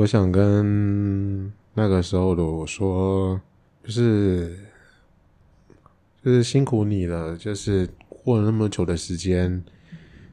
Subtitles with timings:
[0.00, 3.38] 我想跟那个时候的我说，
[3.84, 4.58] 就是
[6.24, 9.62] 就是辛苦你了，就是过了那么久的时间，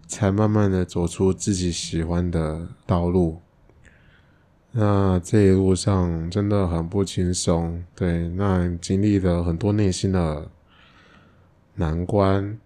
[0.07, 3.41] 才慢慢的走出自己喜欢的道路。
[4.71, 10.49] 那这一路上真的很不轻松，对，那经历了很多内心的
[11.75, 12.57] 难关，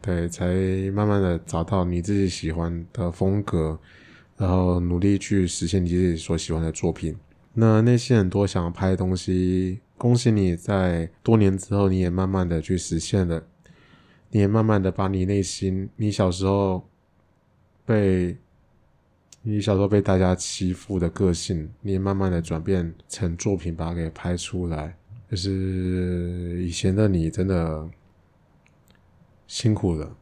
[0.00, 0.46] 对，才
[0.92, 3.80] 慢慢的找到你自己喜欢的风格，
[4.36, 7.16] 然后努力去实现你自己所喜欢的作品。
[7.54, 13.46] 那那些很多想要拍的东西，恭喜你在多年之后，你也慢慢的去实现了，
[14.30, 16.88] 你也慢慢的把你内心，你小时候
[17.84, 18.36] 被。
[19.48, 24.96] 你小时候被大家欺负的个性，你也慢慢的转变成作品，把它给拍出来。
[25.30, 27.88] 就是以前的你真的
[29.46, 30.16] 辛苦了，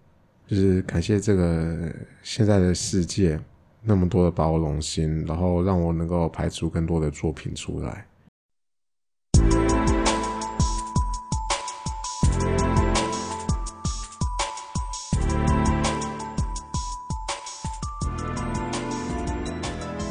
[0.46, 1.90] 就是感谢这个
[2.22, 3.40] 现在的世界
[3.86, 8.06] 那么多的包容心，然后让我能够拍出更多的作品出来。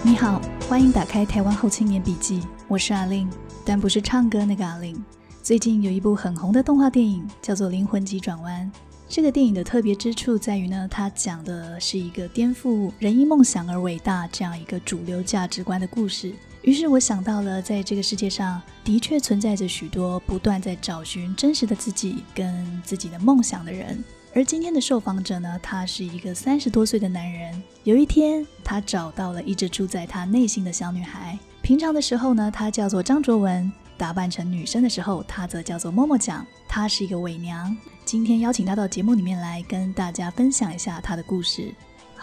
[0.04, 0.40] 你好，
[0.70, 3.28] 欢迎打开《台湾后青年笔记》，我是阿令，
[3.66, 5.04] 但不是唱歌那个阿令。
[5.42, 8.72] 最近有一部很红的动画电影，叫做《灵魂急转弯》。
[9.16, 16.34] 这个电影的特别之处在于呢，它讲的是一个颠覆“人因梦想而伟大”这样一个主流价值观的故事。
[16.64, 24.04] 于是我想到了，在这个世界上的确存在着许多不断在找寻真实的自己跟自己的梦想的人。
[24.34, 27.62] 而今天的受访者呢，他是一个三十多岁的男人。
[27.84, 31.38] 有一天，他找到了一直住在他内心的小女孩。
[31.62, 33.72] 平常的时候呢，他叫做张卓文；
[34.04, 36.46] 打扮成女生的时候，她则叫做默默酱。
[36.68, 37.74] 她是一个伪娘。
[38.04, 41.74] 今天邀请她到节目里面来，跟大家分享一下她的故事。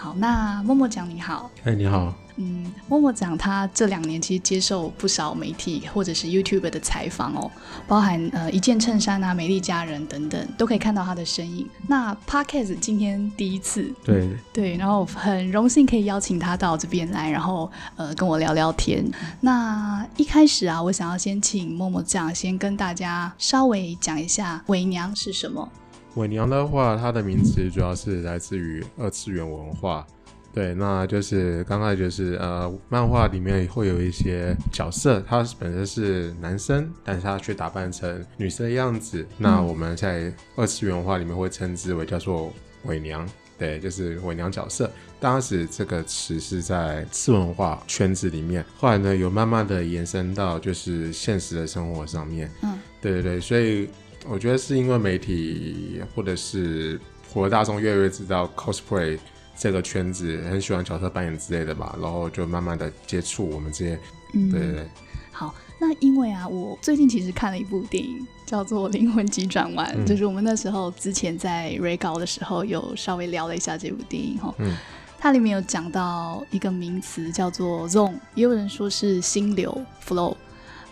[0.00, 1.50] 好，那默默讲你好。
[1.62, 2.10] 哎，你好。
[2.36, 7.50] 嗯，默默讲他这两年其实接受不少媒体或者是 YouTube 的采访哦，
[7.86, 11.68] 包含呃一件衬衫啊、美丽佳人等等，都可以看到他的身影。
[11.86, 19.04] 那 Podcast 今天第一次，对对，然后很荣幸可以邀请他到这边来，然后呃跟我聊聊天。
[19.42, 25.68] 那一开始啊，我想要先请默默酱先跟大家稍微讲一下伪娘是什么。
[26.14, 30.06] 伪娘的话，它的名词主要是来自于二次元文化。
[30.52, 39.24] 对，那就是刚开始就是呃，漫画里面会有一些角色，他本身是男生，但是他却打扮成女生的样子。
[39.38, 42.52] 那我们在二次元文化里面会称之为叫做
[42.86, 43.24] 伪娘，
[43.56, 44.90] 对，就是伪娘角色。
[45.20, 52.50] 当时这个词是在次文化圈子里面，后来呢有慢慢的延伸到就是现实的生活上面。
[52.62, 53.88] 嗯，对对对，所以
[54.28, 57.00] 我觉得是因为媒体或者是
[57.32, 59.18] 普罗大众越来越知道 cosplay。
[59.58, 64.00] 这个圈子很喜欢角色扮演之类的吧，然后就慢慢的接触我们这些，
[64.32, 64.88] 对对对。
[65.30, 74.54] 好，那因为啊，我最近其实看了一部电影，叫做《灵魂急转弯》，就是我们那时候之前在 re 稿的时候有稍微聊了一下这部电影哈。
[74.56, 74.74] 嗯。
[75.18, 80.34] 它里面有讲到一个名词叫做 zone，也有人说是心流 flow。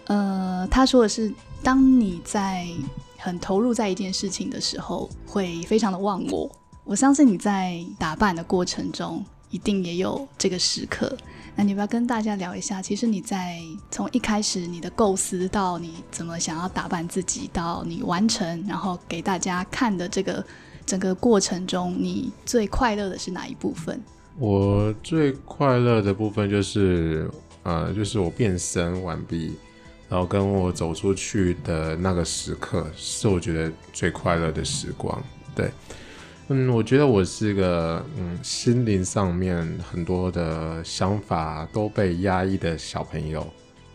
[0.09, 2.67] 呃，他说的是，当你在
[3.19, 6.51] 很投入在一件事情的时候，会非常的忘我。
[6.85, 11.15] 我相信你在打扮的过程中，一定也有这个时刻。
[11.55, 12.81] 那你要不要跟大家聊一下？
[12.81, 13.59] 其实你在
[13.91, 20.43] 从一开始你的构思到你怎么想要打扮自己，到你完成，然后给大家看的这个
[20.87, 24.01] 整个过程中，你最快乐的是哪一部分？
[24.39, 27.29] 我最快乐的部分就是，
[27.65, 29.57] 呃，就是我变身完毕，
[30.09, 35.23] 然后跟我走出去的那个时刻，是我觉得最快乐的时光。
[35.55, 35.71] 对。
[36.51, 43.47] 嗯，我觉得我是个嗯，心灵上面很多的想法都被压抑的小朋友。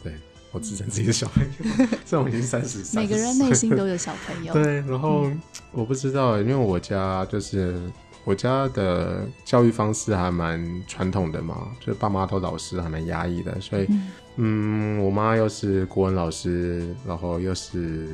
[0.04, 0.14] 对
[0.52, 4.54] 我自称自己的小朋友， 这种已经三十每个人内心都有小朋友。
[4.54, 5.32] 对，然后
[5.72, 7.82] 我不知道，因为我家就是
[8.24, 18.08] 我家的教育方式还蛮传统的嘛，就是爸妈都老师，还蛮压抑的，所以嗯，我妈又是国文老师，然后又是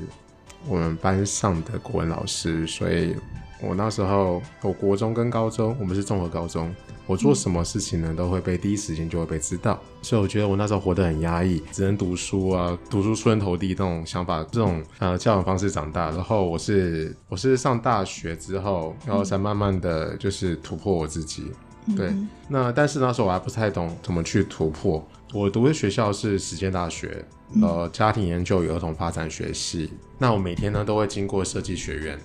[0.68, 3.16] 我们班上的国文老师，所以。
[3.62, 6.74] 我那时候，我国中跟高中，我们是综合高中。
[7.06, 9.78] 我做什么事情呢，都会被第一时间就会被知道。
[10.02, 16.10] 所以我觉得我那时候活得很压抑，只能读书啊，读书出人头地这种想法，这种呃教育方式长大。
[16.12, 21.52] 然后我是我是上大学之后，然后才慢慢的就是突破我自己。
[21.96, 22.14] 对，
[22.48, 25.06] 那但是那时候我还不太懂怎么去突破。
[25.34, 27.24] 我读的学校是实践大学，
[27.62, 29.92] 呃，家庭研究与儿童发展学系。
[30.18, 32.20] 那我每天呢都会经过设计学院。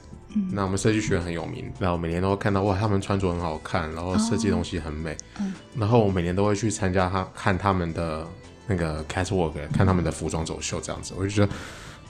[0.51, 5.17] 那我们设计学院很有名，然后每年都会看到哇，他们穿着很好看，然后设计东西很美。
[5.39, 8.27] 嗯，然后我每年都会去参加他看他们的
[8.67, 11.53] 那个 catwalk 看他们的服装走秀这样子，我就觉得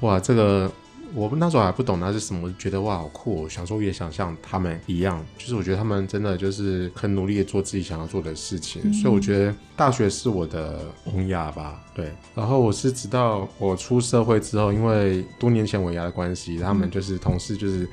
[0.01, 0.71] 哇，这个
[1.15, 12.13] 我那时候还不懂那是什么，觉得哇好酷，想说也想像他们一样，就是我觉得他们真的就是很努力的做自己想要做的事情，所以我觉得大学是我的萌芽吧，对。
[12.35, 17.89] 然后我是直到我出社会之后，因为多年前尾牙的关系，他们就是同事就是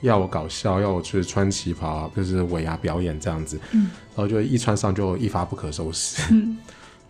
[0.00, 3.90] 要我搞笑，要我去穿旗袍，就是尾牙表演这样子，嗯。
[4.14, 6.22] 然后就一穿上就一发不可收拾。
[6.30, 6.56] 嗯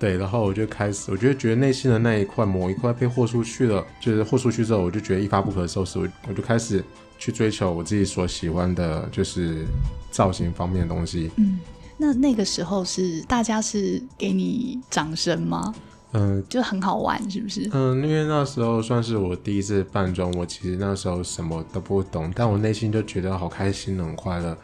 [0.02, 6.84] 对，然后我就开始，我就觉得内心的那一块某一块被豁出去了，就是豁出去之后，我就觉得一发不可收拾，我我就开始
[7.20, 9.64] 去追求我自己所喜欢的，就是
[10.10, 11.30] 造型方面的东西。
[11.36, 11.60] 嗯。
[11.96, 15.72] 那那个时候是大家是给你掌声吗？
[16.14, 17.70] 嗯就很好玩，是不是？
[17.72, 24.58] 嗯，因为那时候算是我第一次扮装，我其实那时候什么都不懂，但我内心就觉得好开心，很快乐。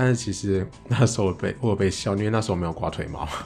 [0.00, 3.28] 但是其实那时候我被我有被笑，因为那时候没有刮腿毛。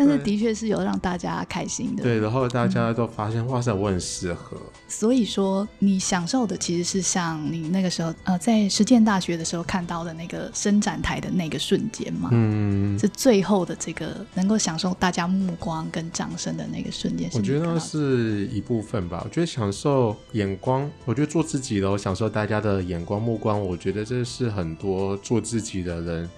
[0.00, 2.02] 但是的确是有让大家开心的。
[2.02, 4.56] 对，然后大家都发现，哇塞，我很适合。
[4.88, 17.28] 所以说，你享受的其实是像你那个时候呃，在实践大学的时候看到的那个伸展台的那个瞬间嘛，嗯，是最后的这个能够享受大家目光跟掌声的那个瞬间。
[17.34, 19.20] 我觉得是一部分吧。
[19.22, 26.30] 我觉得享受眼光，我觉得做自己的，我享受大家的眼光目光，我觉得这是很多做自己的人，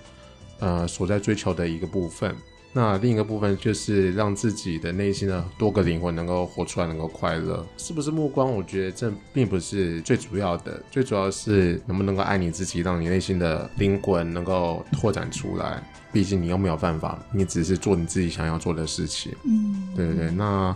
[0.58, 2.34] 呃，所在追求的一个部分。
[2.74, 7.64] 那另一个部分就是让自己的内心的多个灵魂能够活出来，能够快乐。
[7.76, 8.50] 是不是目光？
[8.50, 15.82] 我觉得这并不是最主要的，最主要是能不能够爱你自己，让你内心的灵魂能够拓展出来。
[16.10, 19.34] 毕竟你又没有办法，你只是做你自己想要做的事情。
[19.44, 20.74] 嗯，对对对，那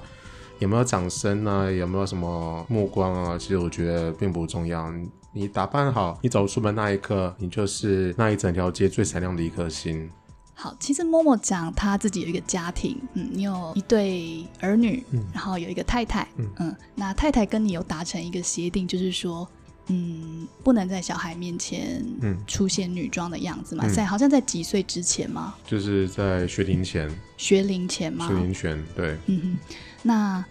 [0.59, 1.71] 有没有掌声啊？
[1.71, 3.39] 有没有什么目光啊？
[3.39, 4.93] 其实我觉得并不重要。
[5.33, 10.11] 你打扮好，你走出门那一刻，你就是那一整条街最闪亮的一颗星。
[10.58, 16.26] 好，其实默默讲他自己有一个家庭，嗯，你有一对儿女，嗯然后有一个太太，
[16.58, 19.47] 嗯那太太跟你有达成一个协定，就是说，
[19.88, 25.55] 嗯，不能在小孩面前嗯出现女装的样子嘛，嗯在好像在几岁之前吗？
[25.67, 27.06] 就是在学龄前，
[27.37, 28.35] 学龄前吗学？
[28.35, 30.43] 龄前，对，嗯哼，那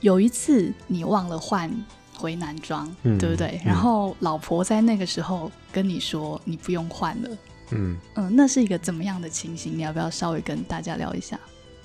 [0.00, 1.68] 有一次你忘了换
[2.16, 3.60] 回男装，嗯对不对？
[3.64, 7.28] 嗯然后老婆在那个时候跟你说你不用换了，
[7.70, 9.76] 嗯，嗯，那是一个怎么样的情形？
[9.76, 11.38] 你要不要稍微跟大家聊一下？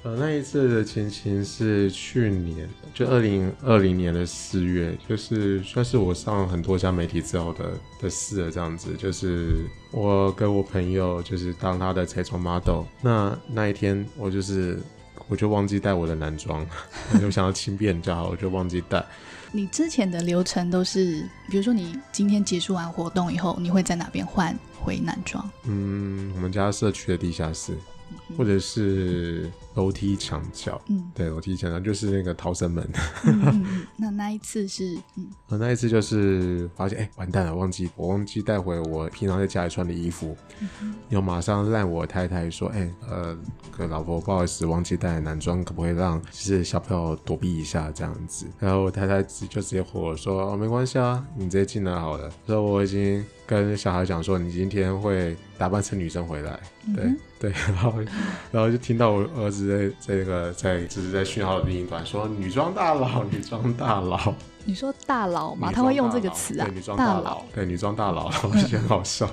[0.03, 7.71] 呃，那一次的情形是去年，就二零二零年的四月，就是算是我上很多家媒体之后的
[8.01, 8.95] 的事了，这样子。
[8.97, 14.77] 就是我跟我朋友就是当他的彩妆 model，那那一天我就是
[15.29, 16.67] 我就忘记带我的男装，
[17.13, 19.01] 我就想要轻便就好，我就忘记带。
[19.55, 25.47] 你之前的流程都是，比如说你今天结束完活动以后，你会在哪边换回男装？
[25.65, 27.77] 嗯，我们家社区的地下室，
[28.35, 30.81] 或者是楼梯墙角。
[30.87, 32.87] 嗯对，楼梯墙角就是那个逃生门。
[33.97, 40.35] 那那一次是嗯那一次就是发现，哎、完蛋了，忘记我忘记带回我平常在家里穿的衣服，
[41.09, 43.37] 又马上赖我太太说，哎、呃，
[43.71, 48.47] 可老婆不好意思，忘记带男装，可不可以让就是小朋友躲避一下这样子？
[48.59, 52.31] 然后我太太直就直接回我说，哦，没关系啊，你直接进来好了。
[52.47, 56.59] 说我已经跟小孩讲说，你今天会打扮成女生回来，
[56.95, 57.93] 对、嗯对，然后
[58.51, 64.33] 然后就听到我儿子在这个在就是在讯号的另一端说，女装大佬，女装大佬。
[64.65, 65.71] 你说大佬嘛？
[65.71, 69.29] 他会用这个词啊对，女，装大大佬，对，女装大佬， 我就觉得很好笑。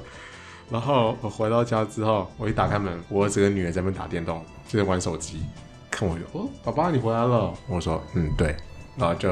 [0.68, 5.42] 然后我回到家之后，我一打开门，我儿子跟女儿在那边打电动，就在玩手机，
[5.90, 7.54] 看我就哦，爸爸你回来了。
[7.68, 8.56] 我说嗯对，
[8.96, 9.30] 然后就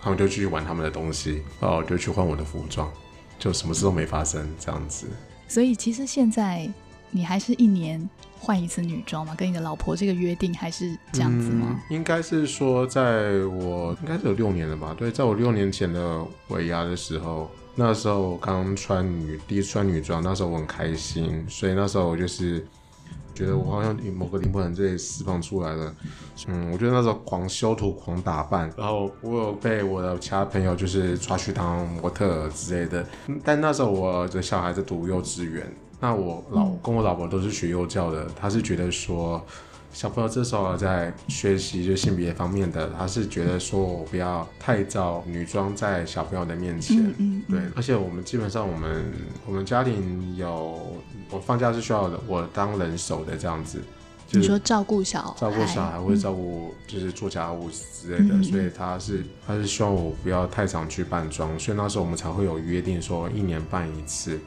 [0.00, 2.90] 他们就继续玩他们的东西，然后我就去换我的服装，
[3.38, 5.06] 就什么事都没发生这样子。
[5.46, 6.68] 所以其实现在
[7.10, 9.34] 你还是一年换一次女装吗？
[9.36, 11.68] 跟你的老婆这个约定还是这样子吗？
[11.70, 11.96] 嗯？
[11.96, 14.94] 应该是说，在我应该是有六年了吧？
[14.96, 22.64] 对，在我六年前的尾牙的时候，那时候我刚穿女第一次穿女装，那时候我很开心，所以那时候我就是
[23.34, 25.94] 觉得我好像有某个灵魂这里释放出来了。
[26.46, 33.04] 嗯，我觉得那时候狂修图、狂打扮，然后我有被我的其他朋友就是抓去当模特之类的。
[33.26, 39.44] 嗯但那时候我的小孩在读幼稚园，那我老跟我老婆都是学幼教的，她是觉得说。
[39.92, 49.10] 小朋友这时候在学习就性别方面的，她是觉得说我不要太早女装在小朋友的面前，嗯嗯对嗯，，而且我们基本上我们
[49.46, 50.78] 我们家庭有
[51.30, 53.80] 我放假是需要的，我当人手的这样子，
[54.26, 64.38] 就是你说照顾小孩，照顾小孩或者照顾就是做家务之类的，所以他是他是希望我不要太常去扮装，所以那时候我们才会有约定说一年办一次，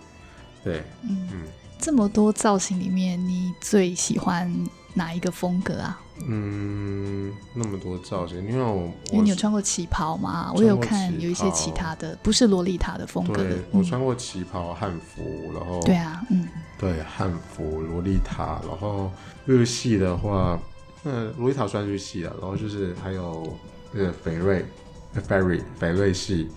[0.63, 1.43] 对，嗯嗯
[1.79, 4.53] 这么多造型里面，你最喜欢
[4.93, 5.99] 哪一个风格啊？
[6.27, 13.55] 嗯，那么多造型，因为我因为你有穿过旗袍嘛，我有看有一些其他的，不是洛丽塔的风格的。
[13.71, 16.45] 我穿过旗袍、汉服，然后对啊，嗯，
[16.77, 19.09] 对汉服、洛丽塔，然后
[19.45, 20.59] 日系的话，
[21.05, 23.57] 嗯，洛丽塔算日系的，然后就是还有
[23.93, 24.65] 那个斐瑞、
[25.13, 26.49] 斐瑞、肥瑞系，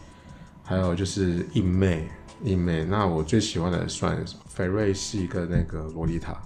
[0.64, 2.08] 还有就是印妹、
[2.44, 2.84] 印妹。
[2.84, 6.36] 那我最喜欢的算斐瑞系跟那个洛丽塔。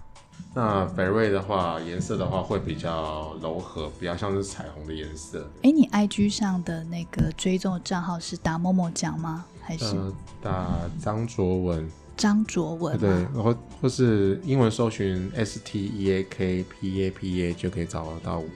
[0.54, 5.46] 那斐瑞的话，颜色的话会比较柔和，比较像是彩虹的颜色。
[5.62, 9.44] 哎，你 IG 上的那个追踪账号是打某某奖吗？
[9.60, 9.94] 还是
[10.42, 11.86] 打张卓文？
[12.16, 18.46] 张卓文对，然后或是英文搜寻 S T E A K P A P A 就可以找得到我。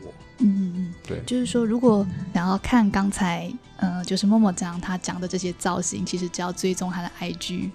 [0.40, 7.70] 嗯嗯嗯，对，就是说，如果想要看刚才呃，就是默默讲他讲的这些造型，其实只要追踪他的 IG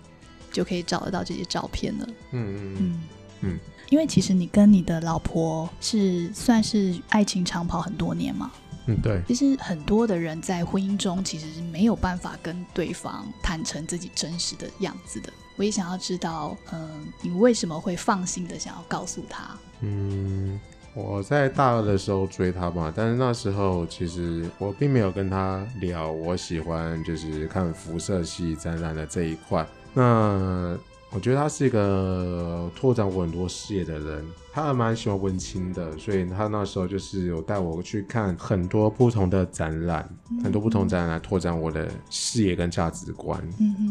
[0.51, 2.07] 就可以找得到这些照片了。
[2.31, 3.03] 嗯嗯嗯
[3.41, 3.59] 嗯。
[3.89, 8.51] 因为其实你跟你的老婆是算是爱情长跑很多年嘛，
[8.87, 9.21] 嗯，对。
[9.27, 15.31] 其实很多的人在婚姻中其实是没有办法跟对方坦诚自己真实的样子的。
[15.55, 16.89] 我也想要知道，嗯，
[17.21, 19.55] 你为什么会放心的想要告诉他？
[19.81, 20.59] 嗯，
[20.95, 29.67] 我在大二的时候追他嘛，但是那时候其实我并没有跟他聊我喜欢就是看辐射系展览的这一块。
[29.93, 30.77] 那
[31.11, 40.09] 我觉得他是一个拓展我很多视野的人，他还蛮喜欢文青的，所以他那时候就是有带我去看很多不同的展览，
[40.43, 43.41] 很多不同展览来拓展我的视野跟价值观，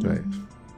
[0.02, 0.22] 对。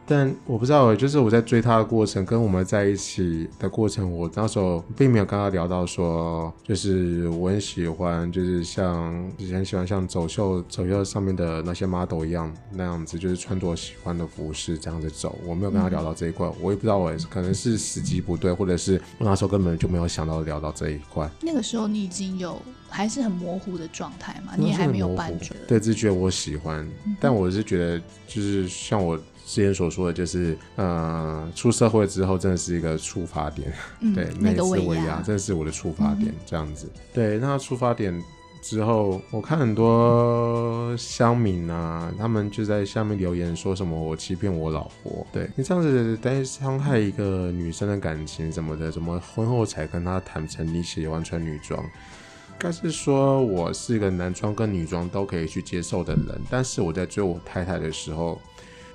[0.07, 15.37] 但我不知道，就是我在追他的过程，跟我们在一起的过程，我那时候并没有跟他聊到说，就是我很喜欢，就是像以前喜欢像走秀走秀上面的那些 model 一样那样子，就是穿着喜欢的服饰这样子走。
[15.45, 21.29] 我没有跟他聊到这一块，我也不知道，我可能是时机不对，或者是我那时候根本就没有想到聊到这一块。
[21.41, 24.53] 那个时候你已经有还是很模糊的状态嘛？
[24.57, 25.53] 你也还没有半觉。
[25.67, 29.19] 对，只觉得我喜欢，但我是觉得就是像我。
[29.47, 33.73] 之前所说的就是，呃，出社会之后真的是一个触发点，
[34.13, 36.91] 对，那次尾牙真的是我的触发点，这样子。
[37.15, 38.21] 对，那触发点
[38.61, 51.81] 之后，我看很多乡民啊，他们就在下面留言说什么我欺骗我老婆，对你这样子在伤害一个女生的感情什么的，怎么婚后才跟她坦诚你喜欢穿女装？
[51.81, 58.41] 应该是说我是一个男装跟女装都可以去接受的人，但是我在追我太太的时候。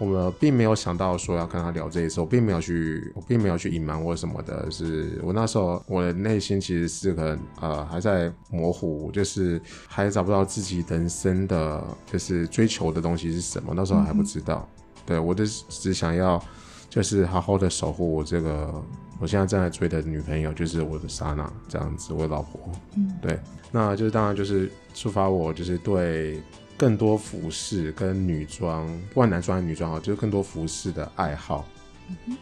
[0.02, 4.66] 我们并没有想到说要跟他聊这一次，我并没有去，我并没有去隐瞒或什么的。
[4.72, 13.74] 是我那时候我的内心其实是很呃还在模糊，就是还找不到自己人生的就是追求的东西是什么。
[13.76, 14.68] 那时候还不知道，
[15.06, 16.44] 对我就只想要
[16.90, 18.74] 就是好好的守护我这个
[19.20, 22.60] 我现在正在追的女朋友，就是我的莎娜这样子，我老婆。
[22.96, 23.40] 嗯，对，
[23.72, 26.42] 那就是当然就是触发我就是对。
[26.82, 31.64] 更多服饰跟女装，不管男装还是女装啊，就是更多服饰的爱好。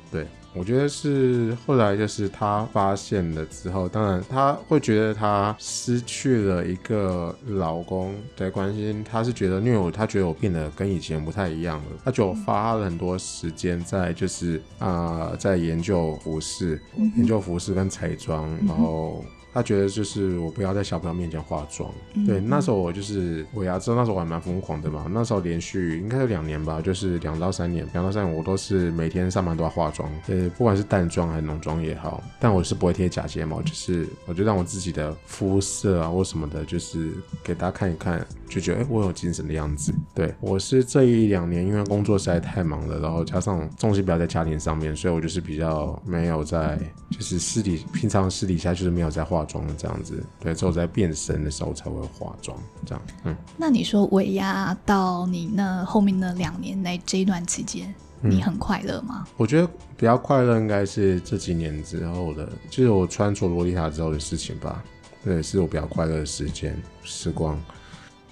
[0.09, 16.81] 对我觉得是后来就是她发现了之后，当然她会觉得她失去了一个老公的关心，她是觉得因为我她觉得我变得跟以前不太一样了，她就花了很多时间在就是啊在研究服饰，
[17.17, 19.21] 研究服饰跟彩妆，然后。
[19.53, 21.91] 他觉得就是我不要在小朋友面前化妆，
[22.25, 37.11] 对，那时候我就是我牙知道那时候我还蛮疯狂的嘛，那时候连续应该有两年吧，就是两到三年，两到三年我都是每天上班都要化妆，呃，不管是淡妆还是浓妆也好，但我是不会贴假睫毛，就是我就让我自己的肤色啊或什么的，就是
[37.43, 39.91] 给大家看一看，就觉得哎我有精神的样子。
[40.13, 46.77] 对我是这一两年因为工作实在太忙了，然后加上重心不要在家庭上面，所以我就是比较没有在
[47.09, 49.39] 就是私底平常私底下就是没有在化。
[49.39, 53.01] 化妆这样子，对，只有在变身的时候才会化妆，这样。
[53.23, 59.25] 嗯，那你说尾牙到你那后面那两年那这一段期间，你很快乐吗？
[59.37, 64.83] 我觉得比较快乐应该是这几年之后的，就是我穿着洛丽塔之后的事情吧。
[65.23, 67.57] 对，是我比较快乐的时间时光。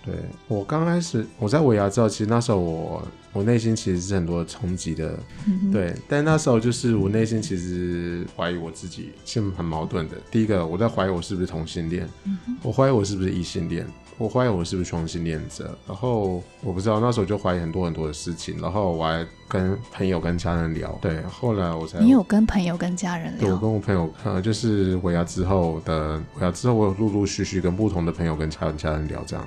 [0.07, 0.15] 对
[0.47, 5.19] 我刚开始我在尾牙之后，其实那时候我我内心其实是很多冲击的，
[5.69, 5.93] 对。
[6.07, 10.15] 但那时候就是我内心其实怀疑我自己，是很矛盾的。
[10.31, 12.07] 第一个我在怀疑我是不是同性恋，
[12.63, 13.85] 我怀疑我是不是异性恋，
[14.17, 15.77] 我怀疑我是不是双性恋者。
[15.85, 18.59] 然后我不知道那时候就怀疑很多很多的事情。
[18.61, 21.21] 然后我还跟朋友跟家人聊，对。
[21.23, 23.39] 后来我才你有跟朋友跟家人聊？
[23.41, 29.45] 对，我跟我朋友呃，就是尾牙之后的尾牙之后，我有陆陆续续跟不同的朋友跟家人家人聊这样。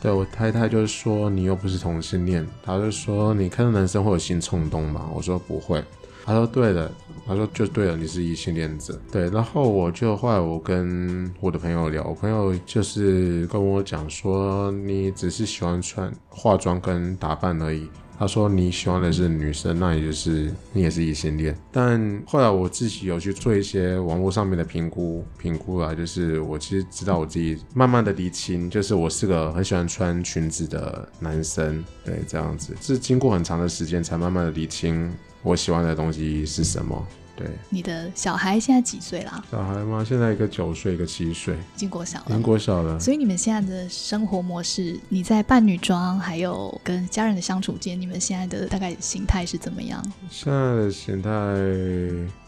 [0.00, 5.08] 对我太太就是说你又不是同性恋，她就说你看到男生会有性冲动吗？
[5.14, 5.82] 我说不会，
[6.24, 6.90] 她说对的，
[7.26, 9.00] 她说就对了，你是异性恋者。
[9.10, 17.88] 对，然后我就后来我跟我的朋友聊，我朋友就是跟我讲说，你只是喜欢穿化妆跟打扮而已。
[18.22, 21.58] 他说你喜欢的是女生，那也就是你也是异性恋。
[21.72, 35.12] 但后来我自己有去做一些网络上面的评估，评估啊，就是我其实知道我自己慢慢的理清，就是我是个很喜欢穿裙子的男生，对，这样子是经过很长的时间才慢慢的理清
[35.42, 37.04] 我喜欢的东西是什么。
[37.42, 39.42] 对，你的小孩现在几岁啦？
[39.50, 40.04] 小孩吗？
[40.06, 42.26] 现在一个九岁，一个七岁，已经国小了。
[42.28, 43.00] 已经国小了。
[43.00, 50.00] 所以你们现在的生活模式，你在扮女装，还有跟家人的相处间，你们现在的大概形态是怎么样？
[50.30, 51.30] 现在的形态，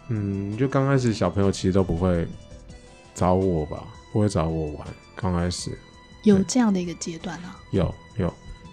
[0.09, 2.27] 嗯，就刚开始小朋友其实都不会
[3.15, 4.87] 找我吧，不会找我玩。
[5.17, 5.77] 刚开始
[6.23, 7.59] 有这样的一个阶段啊？
[7.73, 7.95] 有有。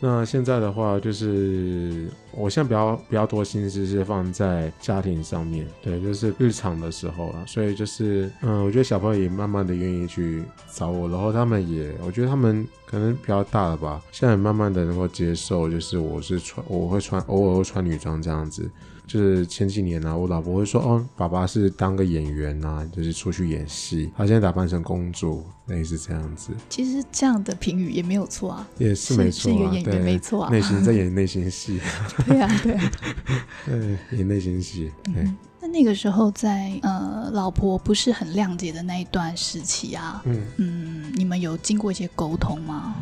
[0.03, 10.43] 那现在的话，就是我现在比较比较多心思是放在家庭上面，对，就是日常的时候啊，所以就是，嗯，我觉得小朋友也慢慢的愿意去
[10.73, 18.67] 找我，然后他们也，我觉得他们可能比较大了吧，现在慢慢的能够接受，就是我是穿，我会穿，偶尔会穿女装这样子。
[19.11, 24.09] 就是前几年啊，我老婆会说：“哦，爸爸是当个演员呐，就是出去演戏。
[24.15, 30.49] 他现在打扮成公主，类似这样子。”其实这样的评语也没有错啊，也是没错，是一个演员没错啊。
[30.49, 31.77] 内心在演内心戏，
[32.25, 32.91] 对啊，对啊，
[33.67, 34.89] 对，演内心戏。
[35.59, 42.95] 那那个时候在呃，老婆不是很谅解的那一段时期啊，嗯嗯，你们有经过一些沟通吗？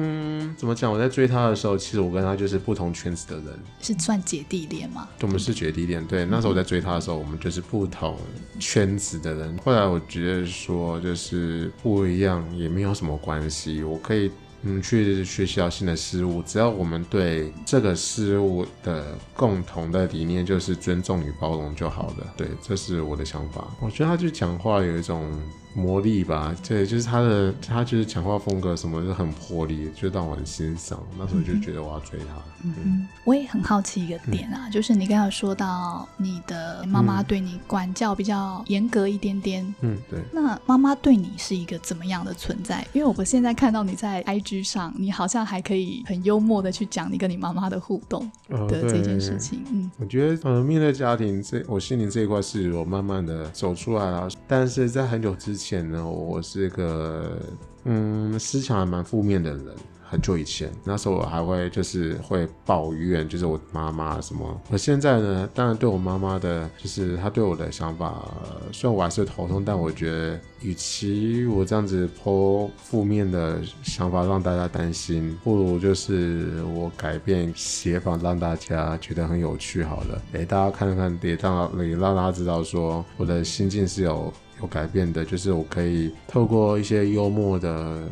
[0.00, 0.92] 嗯，怎么讲？
[0.92, 5.08] 我在追他的时候，其实我跟他就是不同圈子的人，是算姐弟恋吗？
[5.22, 6.06] 我们是姐弟恋。
[6.06, 8.16] 对，那时候我在追他的时候，我们就是不同
[8.60, 9.58] 圈子的人。
[9.58, 14.30] 后来我觉得说，就是不一样也没有什么关系，我可以。
[14.62, 22.26] 嗯，去学习到新的事物，只要我们对这个事物的共同的理念就是尊重与包容就好了。
[22.36, 23.64] 对，这是我的想法。
[23.80, 25.30] 我觉得他就讲话有一种
[25.74, 31.00] 魔力吧，对，就是他的他就是讲话风格什么就很魄力，就让我很欣赏。
[31.16, 32.34] 那时候就觉得我要追他。
[32.64, 39.74] 嗯，我也很好奇一个点啊，就是你刚刚说到你的妈妈对你管教比较严格一点点。
[39.82, 40.18] 嗯，对。
[40.32, 42.84] 那妈妈对你是一个怎么样的存在？
[42.92, 44.20] 因为我现在看到你在
[44.54, 44.68] I。
[44.68, 48.30] 上，你好像还可以很幽默的去讲你跟你妈妈的互动
[48.68, 49.62] 的这件事情。
[49.72, 54.28] 嗯，我觉得呃，面对家庭这，我心灵这一块是我慢慢的走出来了。
[54.46, 57.38] 但是在很久之前呢，我是个
[57.84, 59.64] 嗯思想还蛮负面的人。
[60.10, 64.58] 很久以前，那时候我还会就是会抱怨，就是我妈妈什么。
[64.70, 68.26] 我现在呢，当然对我妈妈的，就是她对我的想法，
[68.72, 80.22] 虽然我还是头痛，但我觉得，与其我这样子泼负面的想法让大家担心，不如就是我改变写法，让大家觉得很有趣好了。
[80.32, 88.02] 哎，大家看看，也让也让大家知道说，我的心境是有有改变的，就是我可以透过一些幽默的。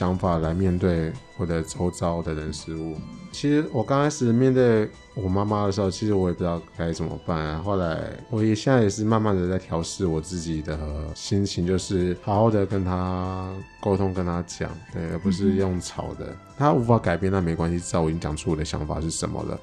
[0.00, 2.96] 想法来面对我的周遭的人事物。
[3.32, 7.62] 其实我刚开始面对我妈妈的时候，其实我也不知道该怎么办。
[7.62, 10.78] 后来我也现在也是慢慢的在调试我自己的
[11.14, 16.34] 心情，就是好好的跟她沟通，跟她讲，对，而不是用吵的。
[16.56, 19.60] 她无法改变，那没关系，至少我已经讲出我的想法是什么了。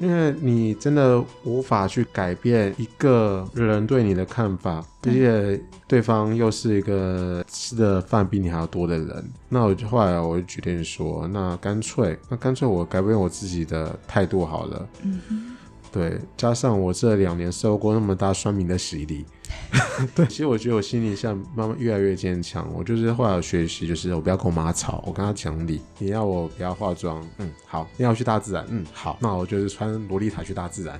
[0.00, 14.88] 因为你真的无法去改变一个人对你的看法，而且对方又是一个吃的饭比你还要多的人，那我就后来我就决定说，那干脆，那干脆我改变我自己的态度好了。
[15.02, 15.56] 嗯
[15.92, 19.24] 对，加上我这两年受过那么大酸民的洗礼，
[20.14, 22.66] 对，其实我觉得我心里像慢慢越来越坚强。
[22.72, 25.80] 我就是后来学习，就是我不要跟我妈吵，我跟她讲理。
[25.98, 27.88] 你要我不要化妆，嗯，好。
[27.96, 29.18] 你要去大自然，嗯，好。
[29.20, 30.98] 那我就是穿洛丽塔去大自然，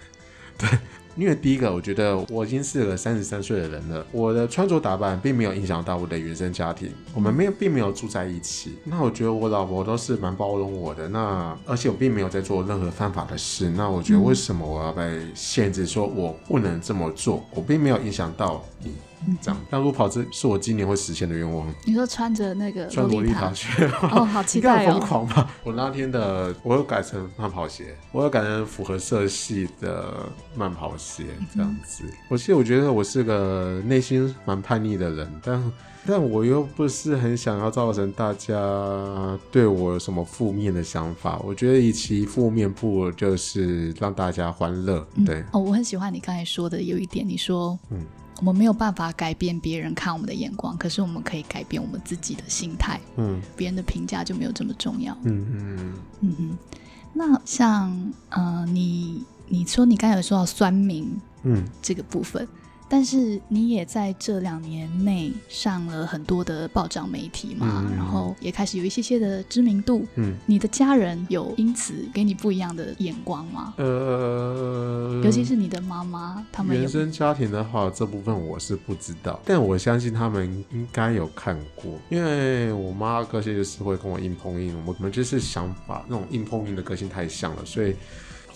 [0.59, 0.69] 对。
[1.17, 8.79] 因为第一个，我觉得我已经是个三十三岁的人了，我的穿着打扮并没有影响到我的原生家庭，我们没有并没有住在一起。
[8.85, 13.69] 那我觉得我老婆都是蛮包容我的，那而且我并没有在做任何犯法的事。
[13.71, 17.45] 那我觉得为什么我要被限制，说我不能这么做？
[17.55, 18.95] 我并没有影响到你。
[19.41, 21.67] 这样，但路跑这是我今年会实现的愿望。
[21.85, 24.93] 你说穿着那个穿洛丽塔去哦，好期 待哦！
[24.93, 25.51] 疯狂吧！
[25.65, 30.15] 我那天的我又改成慢跑鞋，我又改成符合色系的
[30.55, 32.05] 慢跑鞋，这样子。
[32.29, 35.73] 我其实我觉得我是个内心蛮叛逆的人，但
[36.07, 38.55] 但我又不是很想要造成大家
[39.53, 41.39] 对我有什么负面的想法。
[41.45, 45.07] 我觉得以其负面，不如就是让大家欢乐。
[45.27, 48.05] 对哦，我很喜欢你刚才说的有一点，你说嗯。
[48.41, 53.01] 我们没有办法改变别人看我们的眼光，可是我们可以改变我们自己的心态。
[53.17, 55.17] 嗯，别人的评价就没有这么重要。
[55.23, 56.59] 嗯嗯嗯嗯。
[57.13, 62.47] 那像呃，你你说你刚才有说到酸民，嗯这个部分。
[62.93, 70.05] 但是你也在这两年内上了很多的报章媒体嘛，嗯然后也开始有一些些的知名度。
[70.17, 73.75] 嗯，你的家人有因此给你不一样的眼光吗？
[73.77, 87.95] 呃，尤其是你的妈妈，他们有原生家庭的话，这部分我是不知道，但我相信他们应该有看过，因为我妈个性就是会跟我硬碰硬，我们就是想法那种硬碰硬的个性太像了，所以。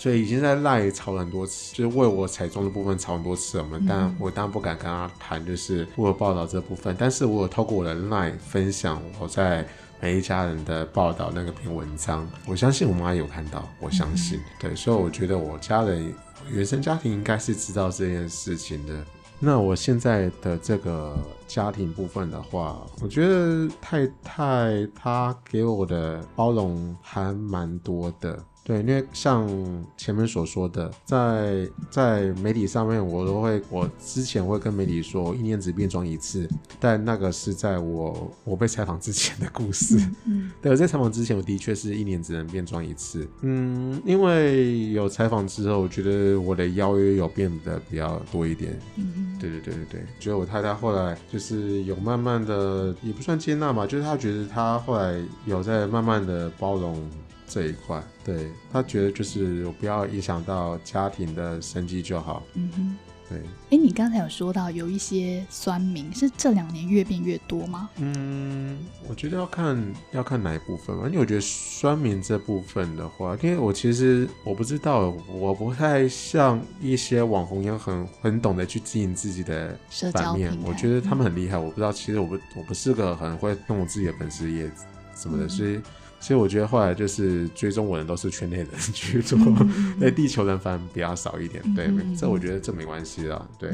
[0.04, 3.80] 所以已经在赖吵了很多次，就是为我彩妆的部分吵很多次了嘛。
[3.88, 9.66] 但嗯我当然不敢跟他谈，就是我有报道这部分，但是我有透过我的赖分享我在
[10.02, 16.14] 每一家人的报道那个篇文章，我相信我妈有看到，我相信，对，所以我觉得我家人
[16.50, 19.02] 原生家庭应该是知道这件事情的。
[19.38, 28.38] 那我现在的这个家庭部分的话，我觉得太太她给我的包容还蛮多的。
[28.64, 29.46] 对，因为像
[29.94, 36.48] 前面所说的，在在媒体上面，我都会，我之前会跟媒体说一年只变装一次，
[36.80, 39.98] 但那个是在我我被采访之前的故事。
[40.24, 43.28] 嗯对，我在采访之前，我的确是一年只能变装一次。
[43.42, 48.74] 嗯，因为有采访之后，我觉得我的邀约有变得比较多一点。
[48.96, 56.98] 嗯对对对对对，觉得我太太后来就是有慢慢的，也不算接纳吧，就是她觉得她后来有在慢慢的包容
[57.46, 62.42] 这一块，对他觉得就是我不要影响到家庭的生计就好。
[62.54, 62.96] 嗯哼。
[63.26, 63.38] 对，
[63.70, 67.88] 哎，你刚才有说到有一些酸民是这两年越变越多吗？
[67.96, 68.78] 嗯，
[69.08, 81.56] 我觉得要看要看哪一部分吧，因为我觉得酸民这部分的话，因为我其实我不知道，我不太像一些网红一样很很懂得去经营自己的社交版面我觉得他们很厉害。
[81.56, 84.70] 我不知道，其实我不我不是个很会弄我自己的粉丝页
[85.16, 85.80] 什么的，嗯所以
[86.24, 91.62] 所以我觉得后来就是追踪我的都是圈内人居多，嗯对地球人反而比较少一点。
[91.74, 93.70] 对这我觉得这没关系啦，对，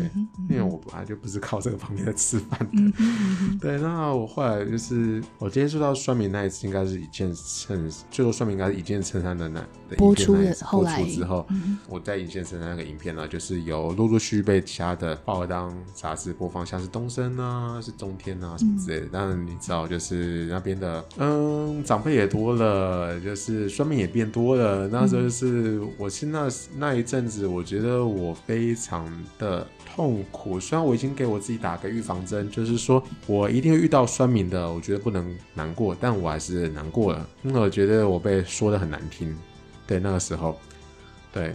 [0.48, 2.92] 因为我本来就不是靠这个方面在吃饭的。
[3.60, 19.06] 对，那我后来就是我接触到酸民那一次，应该是一件衬，最后酸民应该是一件衬衫的那的播出的后来出之后，嗯我在一件衬衫那个影片呢，就是有陆陆续续被其他的报章杂志播放，像是东升啊、是中天啊什么之类的。
[19.06, 24.88] 当然你知道，就是那边的嗯长辈也多多了，就是酸民也变多了。
[24.88, 26.48] 那时候就是我现在
[26.78, 29.06] 那一阵子，我觉得我非常
[29.38, 30.58] 的痛苦。
[30.58, 39.36] 虽然我已经给我自己打个预防针，就是说我一定会遇到酸民的，我觉得不能难过，但我还是难过了，因为我觉得我被说的很难听。
[39.86, 40.58] 对，那个时候，
[41.32, 41.54] 对，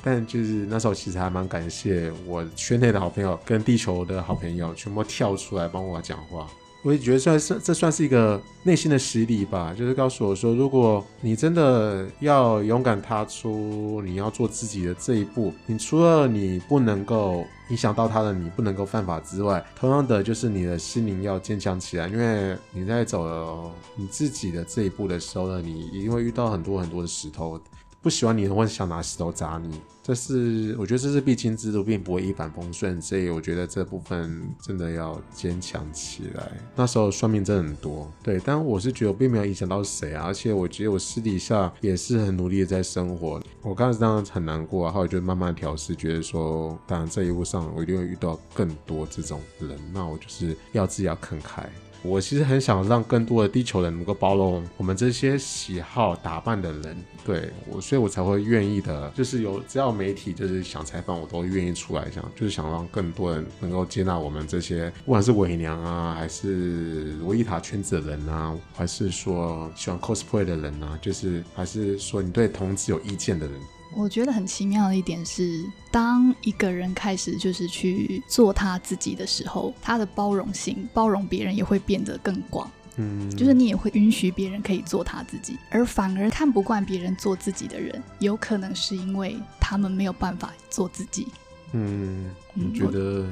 [0.00, 6.46] 但就是那时候其实还蛮感谢我圈内的好朋友跟地球的好朋友全部跳出来帮我讲话。
[6.82, 27.60] 我也觉得算是这算是一个内心的洗礼吧，就是告诉我说，如果你真的要勇敢踏出你要做自己的这一步，你除了你不能够影响到他的，你不能够犯法之外，同样的就是你的心灵要坚强起来，因为你在走你自己的这一步的时候呢，你一定会遇到很多很多的石头，
[28.02, 36.50] 不喜欢你的会想拿石头砸你，这是我觉得这是必经之路，并不会一帆风顺，所以我觉得这部分真的要坚强起来。
[36.74, 43.38] 那时候算命真的很多，对，但我是觉得我并没有影响到谁啊，而且我觉得我私底下也是很努力的在生活。
[43.60, 51.68] 我刚开始当然很难过啊，后来就慢慢调试，觉得说，当然这一路上我一定会遇到更多这种人，那我就是要自己要看开。
[52.02, 73.54] 我其实很想让更多的地球人能够包容我们这些喜好打扮的人，对我，所以我才会愿意的，就是有只要媒体就是想采访，我都愿意出来讲，就是想让更多人能够接纳我们这些，不管是伪娘啊，还是洛伊塔圈子的人啊， 还是说喜欢 cosplay 的人啊，就是还是说你对同志有意见的人，
[73.94, 82.70] 我觉得很奇妙的一点是，当一个人开始就是去做他自己的时候，他的包容性、包容别人也会变得更广。
[82.96, 91.28] 嗯，就是你也会允许别人可以做他自己，而反而看不惯别人做自己的人，有可能是因为他们没有办法做自己。
[91.72, 93.28] 嗯，嗯我觉得，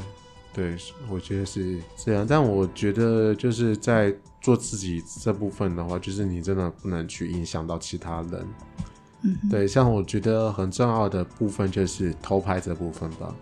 [0.52, 0.76] 对，
[1.10, 2.24] 我觉得是这样。
[2.26, 8.46] 但我觉得就是在做自己这部分的话，就是你真的不能去影响到其他人。
[9.50, 13.34] 对，像我觉得很重要的部分就是偷拍这部分吧。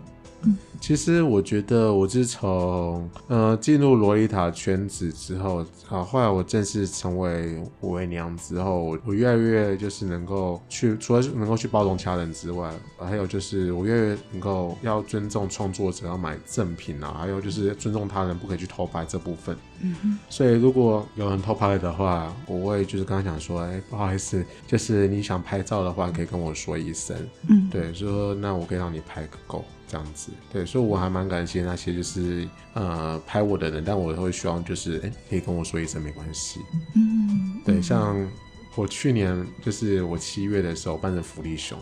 [0.43, 19.57] 嗯，其实我觉得我自从呃进入洛丽塔圈子之后，啊，后来我正式成为五位娘之后，我越来越就是能够去，除了能够去包容其他人之外，还有就是我越来越能够要尊重创作者，要买赠品啊，还有就是尊重他人，不可以去偷拍这部分。
[19.81, 27.15] 嗯，所以如果有人偷拍的话，我会就是刚刚想说，哎，不好意思，就是你想拍照的话，可以跟我说一声，
[27.47, 30.31] 嗯，对，说那我可以让你拍个够，这样子。
[30.51, 36.59] 对，所以我还蛮感谢那些就是呃拍我的人，但我会希望就是哎、可以跟我说一声没关系。
[36.95, 38.31] 嗯，对，嗯像
[38.75, 41.77] 我去年就是我七月的时候扮成福利熊，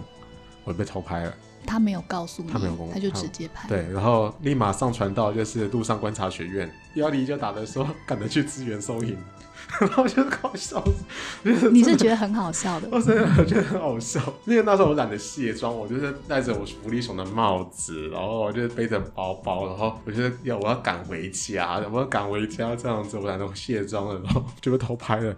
[0.63, 1.33] 我被偷拍了。
[1.67, 3.67] 他没有告诉你，他没有跟我就直接拍。
[3.67, 9.17] 对，然后立马上传到就是路上观察学院，幺零就打的说赶着去支援收银，
[9.79, 10.83] 然后我就搞笑，
[11.43, 25.35] 就是你是觉得很好笑的，我真的觉得很好笑，因为那时候我懒得卸妆，我就是戴着我福利熊的帽子，然后我就背着包包，然后我觉得要我要赶回家，我要赶回家这样子，我懒得卸妆了，然后就被偷拍了。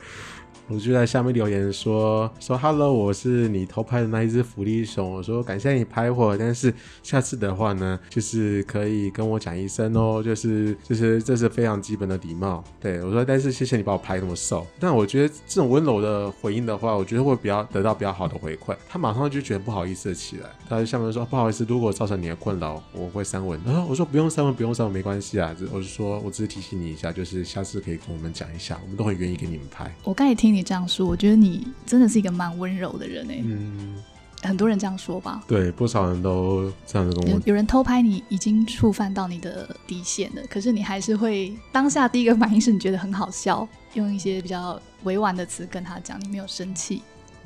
[0.70, 12.64] 我就在下面留言说说 “Hello，我是你偷拍的那一只福利熊。”我说感谢你拍我，但是下次的话呢，就是可以跟我讲一声哦，就是就是这是非常基本的礼貌。
[12.82, 14.68] 对我说，但是谢谢你把我拍那么瘦。
[14.80, 18.76] 但我觉得这种温柔的回应的话，我觉得会比较得到比较好的回馈。
[18.90, 23.58] 他马上就觉得不好意思起来，他就下面说不好意思，如果造成你的困扰，我会删文。
[23.66, 25.56] 然后我说不用删文，不用删文，没关系啊。
[25.72, 29.90] 我是说我只是提醒你一下，就是下次可以跟我们讲一下，我们都很愿意给你们拍。
[30.04, 33.96] 我刚才听这样说，我觉得你真的是一个蛮温柔的人哎、嗯。
[34.44, 35.44] 很多人这样说吧。
[35.48, 37.30] 对，不少人都这样子跟我。
[37.32, 47.02] 有有人偷拍你，已经触犯到你的底线了，可是你还是会当下第一个反应是你觉得很好笑，用一些比较委婉的词跟他讲，你没有生气。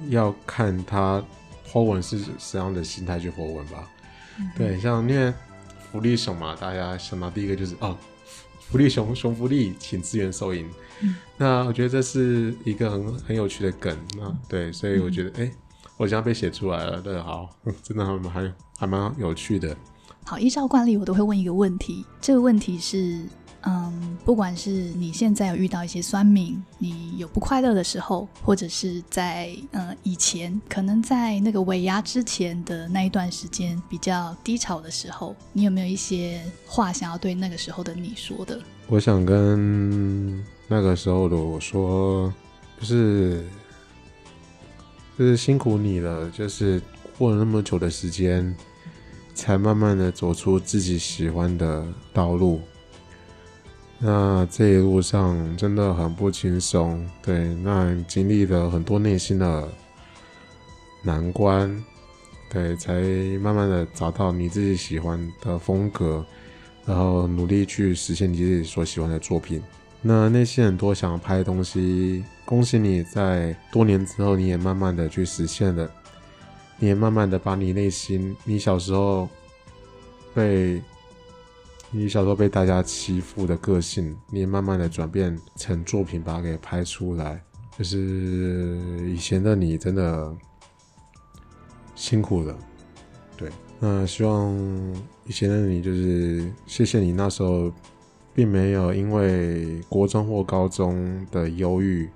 [0.09, 1.23] 要看他
[1.71, 3.89] po 文是什么样的心态去 po 文吧。
[4.37, 5.33] 嗯对，像因为
[5.91, 7.97] 福利手嘛，大家想到第一个就是哦，
[8.71, 10.65] 福利熊熊福利，请资源收银。
[11.01, 13.91] 嗯那我觉得这是一个很很有趣的梗。
[14.21, 15.51] 啊对，所以我觉得哎、诶
[15.97, 17.49] 我竟然被写出来了，对，好，
[17.83, 19.75] 真的还蛮还还蛮有趣的。
[20.23, 23.25] 好，依照惯例，我都会问一个问题，这个问题是，
[23.63, 38.59] 嗯，不管是你现在有遇到一些酸民，你有不快乐的时候，或者是在呃以前，可能在那个尾牙之前的那一段时间比较低潮的时候，你有没有一些话想要对那个时候的你说的？
[38.87, 42.33] 我想跟那个时候的我说，
[42.79, 43.45] 就是
[45.19, 46.81] 就是辛苦你了，就是
[47.15, 48.55] 过了那么久的时间，
[49.35, 52.59] 才慢慢的走出自己喜欢的道路。
[54.03, 59.69] 那这一路上真的很不轻松，对，那经历了很多内心的
[61.03, 61.71] 难关，
[62.49, 62.93] 对，才
[63.39, 66.25] 慢慢的找到你自己喜欢的风格，
[66.83, 69.61] 然后努力去实现你自己所喜欢的作品。
[70.01, 75.87] 那内心很多想拍的东西，恭喜你在多年之后，你也慢慢的去实现了，
[76.79, 79.29] 你也慢慢的把你内心，你小时候
[80.33, 80.81] 被
[81.93, 87.43] 你小时候被大家欺负的个性，你也慢慢的转变成作品，把它给拍出来。
[87.77, 88.77] 就是
[89.13, 90.33] 以前的你真的
[91.93, 92.57] 辛苦了，
[93.35, 93.49] 对。
[93.77, 94.55] 那希望
[95.25, 97.69] 以前的你，就是谢谢你那时候，
[98.33, 102.07] 并没有因为国中或高中的忧郁，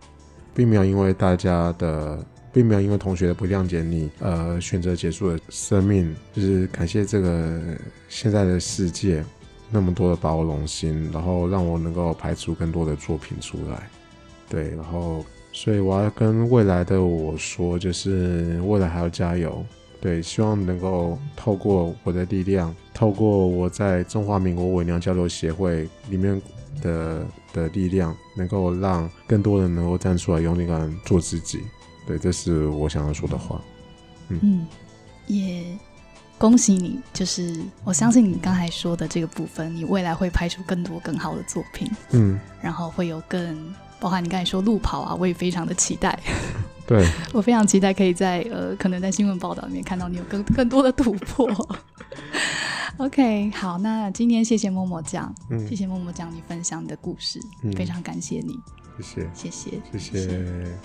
[0.54, 6.16] 并没有因为大家的，并没有因为同学的不谅解你，呃，选择结束了生命。
[6.32, 7.60] 就是感谢这个
[8.08, 9.24] 现在的世界
[9.70, 13.90] 那么多的包容心，然后让我能够拍出更多的作品出来。
[14.48, 19.66] 对，然后所以我要跟未来的我说，就是未来还要加油。
[20.02, 26.40] 对，希望能够透过我的力量，透过我在中华民国伪娘交流协会里面
[26.80, 31.62] 的的力量，能够让更多人能够站出来，勇敢做自己。
[32.06, 33.60] 对，这是我想要说的话。
[34.30, 34.68] 嗯，
[35.26, 35.66] 也
[36.38, 46.20] 恭喜你，就是我相信你刚才说的这个部分，你未来会拍出更多更好的作品，嗯，然后会有更包含你刚才说路跑啊，我也非常的期待。
[46.86, 51.50] 对， 我非常期待可以在呃，可能在新闻报道里面看到你有更 更多的突破。
[52.98, 58.60] OK，好，那今天谢谢默默讲，嗯谢谢默默讲你分享你的故事，嗯非常感谢你，
[59.02, 60.78] 谢谢，谢谢，谢谢。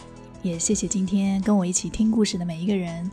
[0.42, 3.10] 也谢谢今天跟我一起听故事的每一个人。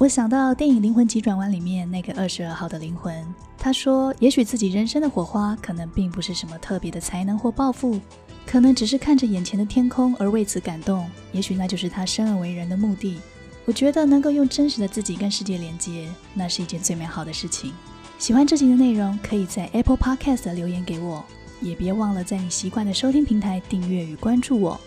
[0.00, 3.12] 我想到电影《灵魂急转弯》里面那个二十二号的灵魂，
[3.58, 8.00] 他说，也许自己人生的火花可能并不是什么特别的才能或抱负，
[8.46, 13.18] 可能只是看着眼前的天空而为此感动，也许那就是他生而为人的目的。
[13.64, 17.72] 我觉得能够用真实的自己跟世界连接，那是一件最美好的事情。
[18.20, 21.24] 喜欢这集的内容，可以在 Apple Podcast 留言给我，
[21.60, 24.80] 也别忘了在你习惯的收听平台订阅与关注我。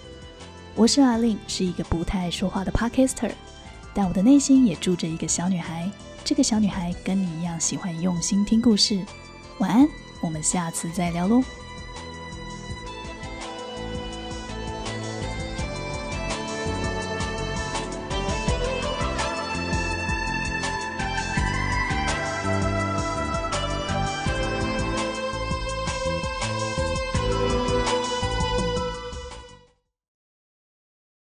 [0.73, 3.31] 我是阿令，是一个不太爱说话的 Podcaster，
[3.93, 5.89] 但我的内心也住着一个小女孩。
[6.23, 9.03] 这个小女孩跟你一样喜欢用心听故事。
[9.57, 9.87] 晚安，
[10.21, 11.43] 我们下次再聊喽。